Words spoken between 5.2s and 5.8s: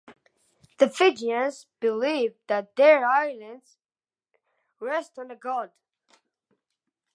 a god.